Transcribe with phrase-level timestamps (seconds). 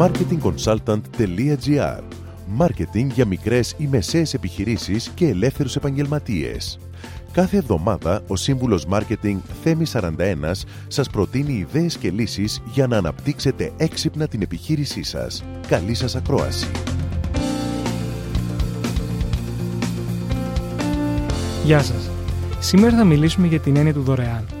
[0.00, 2.02] marketingconsultant.gr
[2.46, 6.78] Μάρκετινγκ για μικρές ή μεσαίες επιχειρήσεις και ελεύθερους επαγγελματίες.
[7.32, 10.06] Κάθε εβδομάδα ο σύμβουλος Μάρκετινγκ Θέμη 41
[10.88, 15.44] σας προτείνει ιδέες και λύσεις για να αναπτύξετε έξυπνα την επιχείρησή σας.
[15.68, 16.66] Καλή σας ακρόαση!
[21.64, 22.10] Γεια σας!
[22.58, 24.59] Σήμερα θα μιλήσουμε για την έννοια του δωρεάν.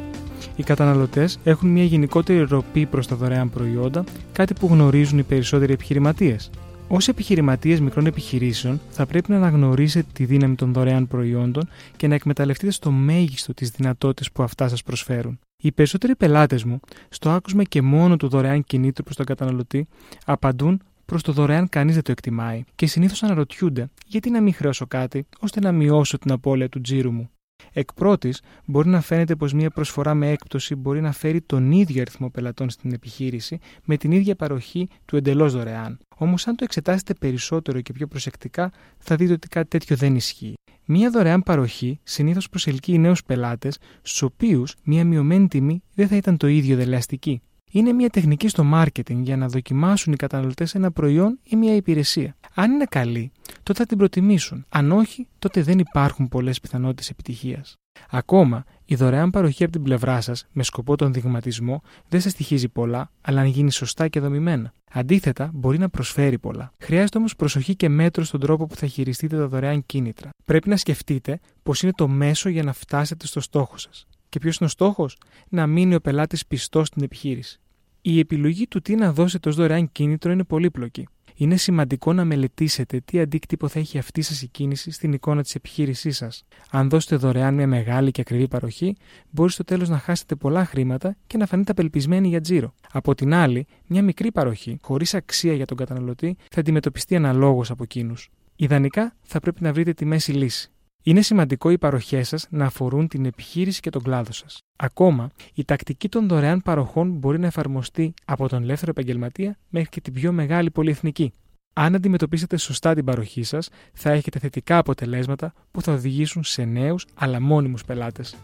[0.60, 5.72] Οι καταναλωτές έχουν μια γενικότερη ροπή προς τα δωρεάν προϊόντα, κάτι που γνωρίζουν οι περισσότεροι
[5.72, 6.50] επιχειρηματίες.
[6.88, 12.14] Ω επιχειρηματίες μικρών επιχειρήσεων, θα πρέπει να αναγνωρίσετε τη δύναμη των δωρεάν προϊόντων και να
[12.14, 15.38] εκμεταλλευτείτε στο μέγιστο τις δυνατότητες που αυτά σας προσφέρουν.
[15.62, 19.86] Οι περισσότεροι πελάτες μου, στο άκουσμα και μόνο του δωρεάν κινήτρου προς τον καταναλωτή,
[20.24, 24.86] απαντούν προς το δωρεάν κανείς δεν το εκτιμάει και συνήθως αναρωτιούνται γιατί να μην χρεώσω
[24.86, 27.30] κάτι ώστε να μειώσω την απώλεια του τζίρου μου;
[27.72, 32.00] Εκ πρώτης, μπορεί να φαίνεται πως μια προσφορά με έκπτωση μπορεί να φέρει τον ίδιο
[32.00, 35.98] αριθμό πελατών στην επιχείρηση με την ίδια παροχή του εντελώς δωρεάν.
[36.16, 40.54] Όμως, αν το εξετάσετε περισσότερο και πιο προσεκτικά, θα δείτε ότι κάτι τέτοιο δεν ισχύει.
[40.84, 46.36] Μία δωρεάν παροχή συνήθως προσελκύει νέους πελάτες, στους οποίους μία μειωμένη τιμή δεν θα ήταν
[46.36, 47.40] το ίδιο δελεαστική.
[47.72, 52.36] Είναι μια τεχνική στο marketing για να δοκιμάσουν οι καταναλωτές ένα προϊόν ή μια υπηρεσία.
[52.60, 54.64] Αν είναι καλή, τότε θα την προτιμήσουν.
[54.68, 57.76] Αν όχι, τότε δεν υπάρχουν πολλές πιθανότητες επιτυχίας.
[58.10, 62.68] Ακόμα, η δωρεάν παροχή από την πλευρά σας με σκοπό τον δειγματισμό δεν σας στοιχίζει
[62.68, 64.72] πολλά, αλλά αν γίνει σωστά και δομημένα.
[64.92, 66.72] Αντίθετα, μπορεί να προσφέρει πολλά.
[66.78, 70.30] Χρειάζεται όμως προσοχή και μέτρο στον τρόπο που θα χειριστείτε τα δωρεάν κίνητρα.
[70.44, 74.06] Πρέπει να σκεφτείτε πως είναι το μέσο για να φτάσετε στο στόχο σας.
[74.28, 75.16] Και ποιος είναι ο στόχος,
[75.48, 77.60] να μείνει ο πελάτης πιστός στην επιχείρηση.
[78.02, 81.08] Η επιλογή του τι να δώσετε ως δωρεάν κίνητρο είναι πολύπλοκη.
[81.40, 85.54] Είναι σημαντικό να μελετήσετε τι αντίκτυπο θα έχει αυτή σας η κίνηση στην εικόνα της
[85.54, 86.44] επιχείρησής σας.
[86.70, 88.96] Αν δώσετε δωρεάν μια μεγάλη και ακριβή παροχή,
[89.30, 92.74] μπορεί στο τέλος να χάσετε πολλά χρήματα και να φανείτε απελπισμένοι για τζίρο.
[92.92, 97.82] Από την άλλη, μια μικρή παροχή, χωρίς αξία για τον καταναλωτή, θα αντιμετωπιστεί αναλόγως από
[97.82, 98.30] εκείνους.
[98.56, 100.70] Ιδανικά, θα πρέπει να βρείτε τη μέση λύση.
[101.02, 104.58] Είναι σημαντικό οι παροχές σας να αφορούν την επιχείρηση και τον κλάδο σας.
[104.76, 110.00] Ακόμα, η τακτική των δωρεάν παροχών μπορεί να εφαρμοστεί από τον ελεύθερο επαγγελματία μέχρι και
[110.00, 111.32] την πιο μεγάλη πολυεθνική.
[111.72, 117.06] Αν αντιμετωπίσετε σωστά την παροχή σας, θα έχετε θετικά αποτελέσματα που θα οδηγήσουν σε νέους
[117.14, 118.36] αλλά μόνιμους πελάτες.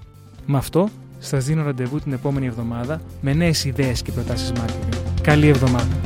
[0.46, 5.20] Με αυτό, σας δίνω ραντεβού την επόμενη εβδομάδα με νέες ιδέες και προτάσεις marketing.
[5.22, 6.05] Καλή εβδομάδα!